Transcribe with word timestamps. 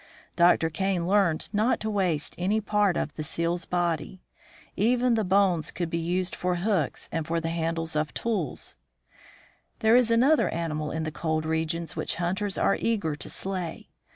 Dr. 0.35 0.71
Kane 0.71 1.07
learned 1.07 1.47
not 1.53 1.79
to 1.81 1.89
waste 1.91 2.33
any 2.39 2.59
part 2.59 2.97
of 2.97 3.13
the 3.15 3.23
seal's 3.23 3.65
body; 3.65 4.19
even 4.75 5.13
the 5.13 5.23
bones 5.23 5.69
could 5.69 5.91
be 5.91 5.99
used 5.99 6.35
for 6.35 6.55
hooks 6.55 7.07
and 7.11 7.27
for 7.27 7.39
the 7.39 7.49
handles 7.51 7.95
of 7.95 8.11
tools. 8.11 8.77
Polar 8.77 9.71
Bears. 9.77 9.81
There 9.81 9.95
is 9.95 10.09
another 10.09 10.49
animal 10.49 10.89
in 10.89 11.03
the 11.03 11.11
cold 11.11 11.45
regions 11.45 11.95
which 11.95 12.15
hunters 12.15 12.57
are 12.57 12.75
eager 12.77 13.15
to 13.15 13.29
slay. 13.29 13.89